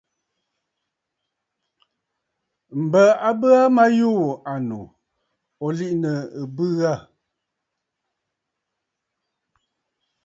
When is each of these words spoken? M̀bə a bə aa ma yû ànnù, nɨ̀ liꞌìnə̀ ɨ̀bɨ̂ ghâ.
M̀bə 2.81 3.03
a 3.27 3.29
bə 3.39 3.49
aa 3.61 3.71
ma 3.75 3.85
yû 3.97 4.11
ànnù, 4.51 4.79
nɨ̀ 5.59 5.69
liꞌìnə̀ 5.77 6.19
ɨ̀bɨ̂ 6.41 6.67
ghâ. 6.77 6.93